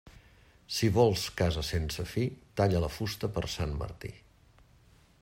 Si 0.77 0.87
vols 0.95 1.25
casa 1.41 1.63
sense 1.67 2.07
fi, 2.13 2.25
talla 2.61 2.83
la 2.87 2.91
fusta 2.97 3.33
per 3.37 3.45
Sant 3.57 3.79
Martí. 3.83 4.15